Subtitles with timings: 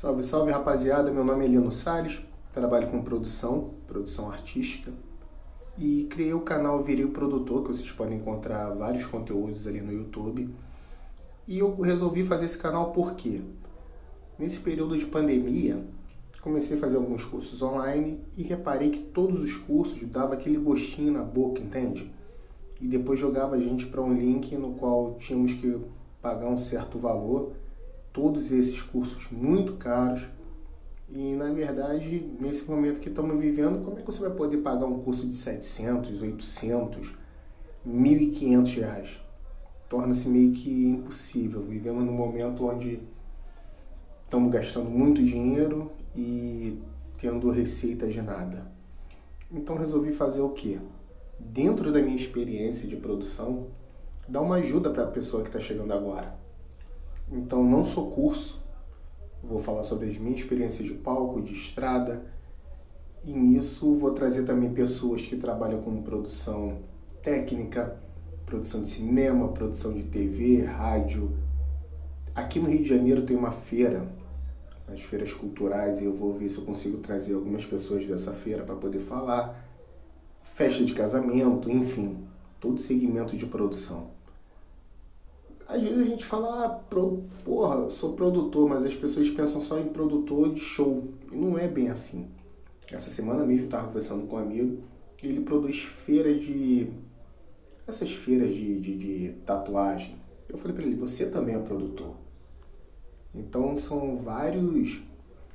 [0.00, 2.18] Salve, salve rapaziada, meu nome é Lino Salles,
[2.54, 4.90] trabalho com produção, produção artística
[5.76, 9.92] e criei o canal Virei o Produtor, que vocês podem encontrar vários conteúdos ali no
[9.92, 10.48] YouTube.
[11.46, 13.42] E eu resolvi fazer esse canal porque
[14.38, 15.84] nesse período de pandemia
[16.40, 21.12] comecei a fazer alguns cursos online e reparei que todos os cursos davam aquele gostinho
[21.12, 22.10] na boca, entende?
[22.80, 25.78] E depois jogava a gente para um link no qual tínhamos que
[26.22, 27.52] pagar um certo valor
[28.12, 30.22] todos esses cursos muito caros.
[31.08, 34.86] E na verdade, nesse momento que estamos vivendo, como é que você vai poder pagar
[34.86, 37.14] um curso de 700, 800,
[37.86, 39.20] 1.500 reais?
[39.88, 41.62] Torna-se meio que impossível.
[41.62, 43.00] Vivemos num momento onde
[44.24, 46.78] estamos gastando muito dinheiro e
[47.18, 48.70] tendo receita de nada.
[49.50, 50.78] Então resolvi fazer o quê?
[51.38, 53.66] Dentro da minha experiência de produção,
[54.28, 56.38] dar uma ajuda para a pessoa que está chegando agora.
[57.32, 58.60] Então, não sou curso,
[59.42, 62.26] vou falar sobre as minhas experiências de palco, de estrada,
[63.24, 66.78] e nisso vou trazer também pessoas que trabalham com produção
[67.22, 68.00] técnica,
[68.44, 71.36] produção de cinema, produção de TV, rádio.
[72.34, 74.08] Aqui no Rio de Janeiro tem uma feira,
[74.88, 78.64] as feiras culturais, e eu vou ver se eu consigo trazer algumas pessoas dessa feira
[78.64, 79.68] para poder falar.
[80.54, 82.24] Festa de casamento, enfim,
[82.58, 84.10] todo segmento de produção.
[85.70, 89.78] Às vezes a gente fala, ah, pro, porra, sou produtor, mas as pessoas pensam só
[89.78, 91.04] em produtor de show.
[91.30, 92.28] E não é bem assim.
[92.90, 94.82] Essa semana mesmo eu estava conversando com um amigo,
[95.22, 96.88] ele produz feira de.
[97.86, 100.16] essas feiras de, de, de tatuagem.
[100.48, 102.16] Eu falei para ele, você também é produtor.
[103.32, 105.00] Então são vários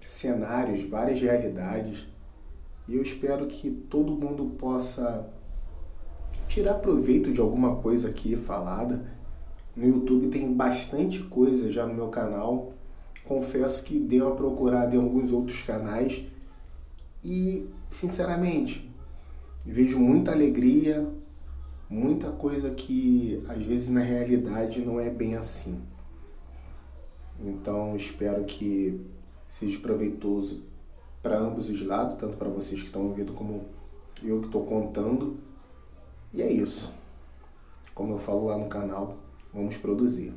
[0.08, 2.08] cenários, várias realidades.
[2.88, 5.30] E eu espero que todo mundo possa
[6.48, 9.14] tirar proveito de alguma coisa aqui falada
[9.76, 12.74] no YouTube tem bastante coisa já no meu canal.
[13.26, 16.24] Confesso que dei uma procurada em alguns outros canais
[17.24, 18.90] e, sinceramente,
[19.66, 21.10] vejo muita alegria,
[21.90, 25.82] muita coisa que às vezes na realidade não é bem assim.
[27.44, 29.02] Então, espero que
[29.48, 30.64] seja proveitoso
[31.22, 33.66] para ambos os lados, tanto para vocês que estão ouvindo como
[34.24, 35.38] eu que estou contando.
[36.32, 36.94] E é isso.
[37.94, 39.18] Como eu falo lá no canal,
[39.56, 40.34] vamos produzir.